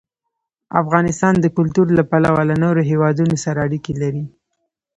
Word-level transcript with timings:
افغانستان 0.81 1.33
د 1.39 1.45
کلتور 1.57 1.87
له 1.97 2.03
پلوه 2.11 2.41
له 2.49 2.55
نورو 2.63 2.81
هېوادونو 2.91 3.35
سره 3.45 3.59
اړیکې 3.67 3.93
لري. 4.01 4.23